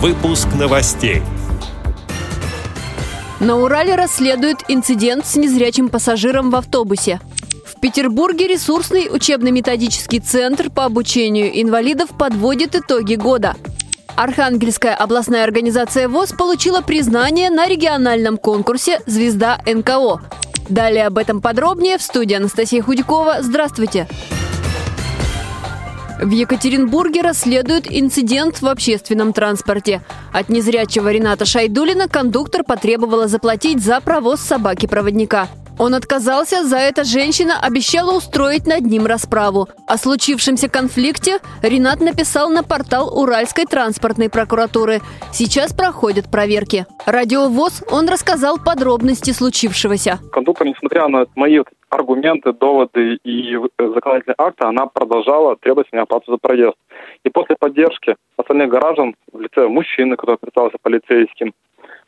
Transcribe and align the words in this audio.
Выпуск 0.00 0.48
новостей. 0.54 1.22
На 3.40 3.56
Урале 3.56 3.94
расследуют 3.94 4.58
инцидент 4.68 5.24
с 5.24 5.36
незрячим 5.36 5.88
пассажиром 5.88 6.50
в 6.50 6.56
автобусе. 6.56 7.18
В 7.64 7.80
Петербурге 7.80 8.46
ресурсный 8.46 9.08
учебно-методический 9.10 10.20
центр 10.20 10.68
по 10.68 10.84
обучению 10.84 11.62
инвалидов 11.62 12.10
подводит 12.10 12.76
итоги 12.76 13.14
года. 13.14 13.56
Архангельская 14.16 14.94
областная 14.94 15.44
организация 15.44 16.08
ВОЗ 16.08 16.32
получила 16.32 16.82
признание 16.82 17.48
на 17.48 17.66
региональном 17.66 18.36
конкурсе 18.36 19.00
«Звезда 19.06 19.62
НКО». 19.64 20.20
Далее 20.68 21.06
об 21.06 21.16
этом 21.16 21.40
подробнее 21.40 21.96
в 21.96 22.02
студии 22.02 22.34
Анастасия 22.34 22.82
Худякова. 22.82 23.38
Здравствуйте! 23.40 24.06
В 26.20 26.30
Екатеринбурге 26.30 27.20
расследуют 27.20 27.86
инцидент 27.90 28.62
в 28.62 28.66
общественном 28.66 29.34
транспорте. 29.34 30.00
От 30.32 30.48
незрячего 30.48 31.12
Рената 31.12 31.44
Шайдулина 31.44 32.08
кондуктор 32.08 32.64
потребовала 32.64 33.28
заплатить 33.28 33.82
за 33.82 34.00
провоз 34.00 34.40
собаки-проводника. 34.40 35.48
Он 35.78 35.94
отказался, 35.94 36.64
за 36.64 36.78
это 36.78 37.04
женщина 37.04 37.60
обещала 37.60 38.16
устроить 38.16 38.66
над 38.66 38.82
ним 38.86 39.04
расправу. 39.06 39.68
О 39.86 39.98
случившемся 39.98 40.70
конфликте 40.70 41.38
Ренат 41.62 42.00
написал 42.00 42.48
на 42.48 42.62
портал 42.62 43.12
Уральской 43.18 43.66
транспортной 43.66 44.30
прокуратуры. 44.30 45.00
Сейчас 45.32 45.74
проходят 45.74 46.30
проверки. 46.30 46.86
Радиовоз 47.04 47.84
он 47.90 48.08
рассказал 48.08 48.56
подробности 48.58 49.32
случившегося. 49.32 50.18
Кондуктор, 50.32 50.66
несмотря 50.66 51.08
на 51.08 51.26
мои 51.34 51.60
аргументы, 51.90 52.52
доводы 52.52 53.18
и 53.22 53.56
законодательные 53.78 54.34
акты, 54.38 54.64
она 54.64 54.86
продолжала 54.86 55.56
требовать 55.56 55.92
меня 55.92 56.02
оплату 56.04 56.32
за 56.32 56.38
проезд. 56.38 56.76
И 57.24 57.28
после 57.28 57.54
поддержки 57.58 58.16
остальных 58.38 58.70
граждан 58.70 59.14
в 59.30 59.40
лице 59.40 59.68
мужчины, 59.68 60.16
который 60.16 60.38
представился 60.38 60.78
полицейским, 60.80 61.52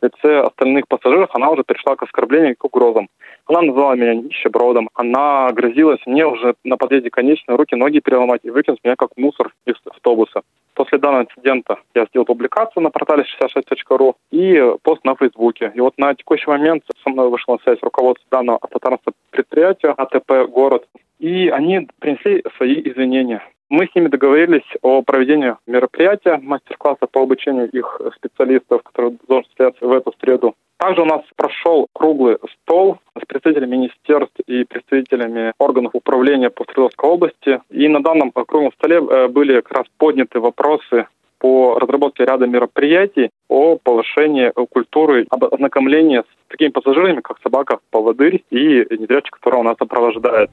в 0.00 0.04
лице 0.04 0.40
остальных 0.40 0.86
пассажиров 0.88 1.30
она 1.32 1.50
уже 1.50 1.64
перешла 1.64 1.96
к 1.96 2.02
оскорблениям 2.02 2.52
и 2.52 2.56
к 2.56 2.64
угрозам. 2.64 3.08
Она 3.46 3.62
назвала 3.62 3.94
меня 3.94 4.14
нищебродом, 4.14 4.90
она 4.94 5.50
грозилась 5.52 6.00
мне 6.04 6.26
уже 6.26 6.54
на 6.64 6.76
подъезде 6.76 7.10
конечной 7.10 7.56
руки, 7.56 7.76
ноги 7.76 8.00
переломать 8.00 8.40
и 8.42 8.50
выкинуть 8.50 8.80
меня 8.82 8.96
как 8.96 9.10
мусор 9.16 9.52
из 9.66 9.76
автобуса. 9.88 10.42
После 10.74 10.98
данного 10.98 11.22
инцидента 11.22 11.78
я 11.94 12.06
сделал 12.06 12.26
публикацию 12.26 12.82
на 12.82 12.90
портале 12.90 13.24
66.ru 13.40 14.14
и 14.32 14.60
пост 14.82 15.04
на 15.04 15.14
Фейсбуке. 15.14 15.72
И 15.74 15.80
вот 15.80 15.96
на 15.96 16.14
текущий 16.14 16.50
момент 16.50 16.82
со 17.04 17.10
мной 17.10 17.30
вышла 17.30 17.52
на 17.52 17.58
связь 17.60 17.78
руководство 17.82 18.26
данного 18.30 18.58
автотранспортного 18.60 19.16
предприятия 19.30 19.94
АТП 19.96 20.50
«Город». 20.50 20.86
И 21.18 21.48
они 21.48 21.88
принесли 21.98 22.44
свои 22.56 22.74
извинения. 22.74 23.42
Мы 23.68 23.88
с 23.88 23.94
ними 23.96 24.06
договорились 24.06 24.66
о 24.82 25.02
проведении 25.02 25.56
мероприятия, 25.66 26.38
мастер-класса 26.40 27.06
по 27.10 27.22
обучению 27.22 27.68
их 27.70 28.00
специалистов, 28.16 28.82
которые 28.84 29.16
должны 29.26 29.44
состояться 29.46 29.84
в 29.84 29.92
эту 29.92 30.14
среду. 30.20 30.54
Также 30.78 31.02
у 31.02 31.04
нас 31.04 31.22
прошел 31.34 31.88
круглый 31.92 32.36
стол 32.62 32.98
с 33.20 33.26
представителями 33.26 33.76
министерств 33.76 34.38
и 34.46 34.64
представителями 34.64 35.52
органов 35.58 35.92
управления 35.94 36.50
по 36.50 36.64
Свердловской 36.64 37.08
области. 37.08 37.60
И 37.70 37.88
на 37.88 38.02
данном 38.02 38.30
круглом 38.30 38.72
столе 38.72 38.98
э, 38.98 39.28
были 39.28 39.60
как 39.62 39.78
раз 39.78 39.86
подняты 39.96 40.38
вопросы 40.38 41.06
по 41.38 41.78
разработке 41.78 42.24
ряда 42.24 42.46
мероприятий 42.46 43.30
о 43.48 43.78
повышении 43.82 44.52
культуры 44.70 45.26
об 45.30 45.44
ознакомлении 45.44 46.20
с 46.20 46.48
такими 46.48 46.68
пассажирами, 46.68 47.20
как 47.20 47.38
собака-поводырь 47.42 48.44
и 48.50 48.86
незрячий, 48.90 49.30
которого 49.30 49.62
нас 49.62 49.76
сопровождает. 49.78 50.50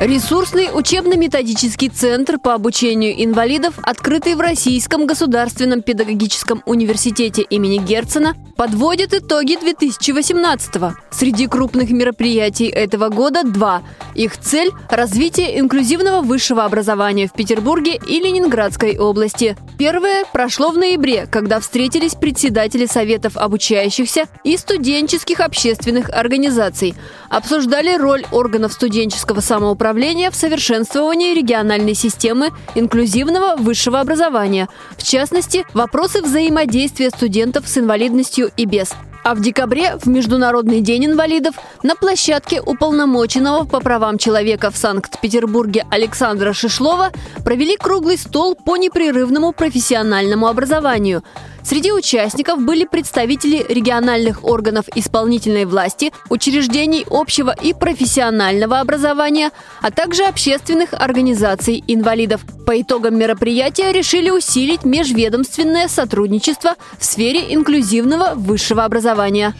Ресурсный 0.00 0.68
учебно-методический 0.72 1.88
центр 1.88 2.38
по 2.38 2.54
обучению 2.54 3.20
инвалидов, 3.24 3.74
открытый 3.82 4.36
в 4.36 4.40
Российском 4.40 5.06
государственном 5.06 5.82
педагогическом 5.82 6.62
университете 6.66 7.42
имени 7.42 7.78
Герцена, 7.78 8.36
подводит 8.56 9.12
итоги 9.12 9.58
2018-го. 9.58 10.94
Среди 11.10 11.48
крупных 11.48 11.90
мероприятий 11.90 12.68
этого 12.68 13.08
года 13.08 13.42
два. 13.42 13.82
Их 14.14 14.38
цель– 14.38 14.70
развитие 14.88 15.58
инклюзивного 15.58 16.22
высшего 16.22 16.64
образования 16.64 17.26
в 17.26 17.32
Петербурге 17.32 17.98
и 18.06 18.20
Ленинградской 18.20 18.96
области. 18.98 19.56
Первое 19.78 20.24
прошло 20.32 20.70
в 20.70 20.78
ноябре, 20.78 21.26
когда 21.26 21.58
встретились 21.58 22.14
председатели 22.14 22.86
советов 22.86 23.36
обучающихся 23.36 24.26
и 24.44 24.56
студенческих 24.56 25.40
общественных 25.40 26.08
организаций. 26.10 26.94
Обсуждали 27.30 27.96
роль 27.96 28.24
органов 28.30 28.72
студенческого 28.72 29.40
самоуправления 29.40 29.87
направления 29.88 30.30
в 30.30 30.36
совершенствовании 30.36 31.34
региональной 31.34 31.94
системы 31.94 32.50
инклюзивного 32.74 33.56
высшего 33.56 34.00
образования, 34.00 34.68
в 34.98 35.02
частности, 35.02 35.64
вопросы 35.72 36.20
взаимодействия 36.20 37.08
студентов 37.08 37.66
с 37.66 37.78
инвалидностью 37.78 38.50
и 38.54 38.66
без. 38.66 38.92
А 39.24 39.34
в 39.34 39.40
декабре, 39.40 39.96
в 39.96 40.06
Международный 40.06 40.82
день 40.82 41.06
инвалидов, 41.06 41.54
на 41.82 41.94
площадке 41.96 42.60
уполномоченного 42.60 43.64
по 43.64 43.80
правам 43.80 44.18
человека 44.18 44.70
в 44.70 44.76
Санкт-Петербурге 44.76 45.86
Александра 45.90 46.52
Шишлова 46.52 47.10
провели 47.42 47.78
круглый 47.78 48.18
стол 48.18 48.56
по 48.56 48.76
непрерывному 48.76 49.52
профессиональному 49.52 50.48
образованию– 50.48 51.24
Среди 51.68 51.92
участников 51.92 52.62
были 52.64 52.86
представители 52.86 53.62
региональных 53.68 54.42
органов 54.42 54.86
исполнительной 54.94 55.66
власти, 55.66 56.14
учреждений 56.30 57.04
общего 57.10 57.54
и 57.62 57.74
профессионального 57.74 58.80
образования, 58.80 59.50
а 59.82 59.90
также 59.90 60.24
общественных 60.24 60.94
организаций 60.94 61.84
инвалидов. 61.86 62.40
По 62.64 62.80
итогам 62.80 63.18
мероприятия 63.18 63.92
решили 63.92 64.30
усилить 64.30 64.86
межведомственное 64.86 65.88
сотрудничество 65.88 66.74
в 66.98 67.04
сфере 67.04 67.54
инклюзивного 67.54 68.32
высшего 68.34 68.86
образования. 68.86 69.52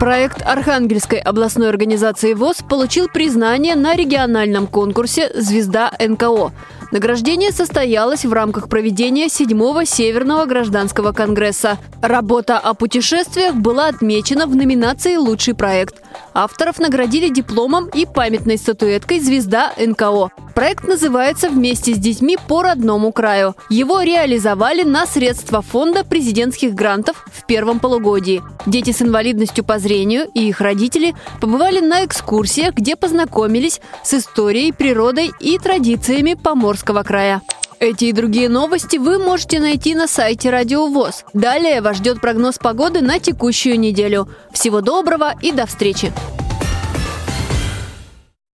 Проект 0.00 0.40
Архангельской 0.40 1.18
областной 1.18 1.68
организации 1.68 2.32
ВОЗ 2.32 2.64
получил 2.66 3.08
признание 3.08 3.74
на 3.74 3.94
региональном 3.94 4.66
конкурсе 4.66 5.30
«Звезда 5.34 5.92
НКО». 6.00 6.52
Награждение 6.90 7.52
состоялось 7.52 8.24
в 8.24 8.32
рамках 8.32 8.68
проведения 8.68 9.26
7-го 9.26 9.84
Северного 9.84 10.44
гражданского 10.46 11.12
конгресса. 11.12 11.78
Работа 12.02 12.58
о 12.58 12.74
путешествиях 12.74 13.54
была 13.54 13.86
отмечена 13.86 14.46
в 14.46 14.56
номинации 14.56 15.16
«Лучший 15.16 15.54
проект». 15.54 15.94
Авторов 16.34 16.78
наградили 16.78 17.28
дипломом 17.28 17.88
и 17.88 18.06
памятной 18.06 18.58
статуэткой 18.58 19.20
«Звезда 19.20 19.72
НКО». 19.76 20.30
Проект 20.54 20.84
называется 20.84 21.48
«Вместе 21.48 21.94
с 21.94 21.98
детьми 21.98 22.36
по 22.48 22.62
родному 22.62 23.12
краю». 23.12 23.54
Его 23.68 24.02
реализовали 24.02 24.82
на 24.82 25.06
средства 25.06 25.62
фонда 25.62 26.04
президентских 26.04 26.74
грантов 26.74 27.24
в 27.32 27.46
первом 27.46 27.80
полугодии. 27.80 28.42
Дети 28.66 28.90
с 28.92 29.00
инвалидностью 29.02 29.64
по 29.64 29.78
зрению 29.78 30.28
и 30.34 30.48
их 30.48 30.60
родители 30.60 31.14
побывали 31.40 31.80
на 31.80 32.04
экскурсиях, 32.04 32.74
где 32.74 32.96
познакомились 32.96 33.80
с 34.02 34.14
историей, 34.14 34.72
природой 34.72 35.32
и 35.40 35.58
традициями 35.58 36.34
Поморского 36.34 37.02
края. 37.02 37.42
Эти 37.80 38.04
и 38.04 38.12
другие 38.12 38.50
новости 38.50 38.98
вы 38.98 39.18
можете 39.18 39.58
найти 39.58 39.94
на 39.94 40.06
сайте 40.06 40.50
Радио 40.50 40.86
ВОЗ. 40.88 41.24
Далее 41.32 41.80
вас 41.80 41.96
ждет 41.96 42.20
прогноз 42.20 42.58
погоды 42.58 43.00
на 43.00 43.18
текущую 43.18 43.80
неделю. 43.80 44.28
Всего 44.52 44.82
доброго 44.82 45.34
и 45.40 45.50
до 45.50 45.64
встречи! 45.64 46.12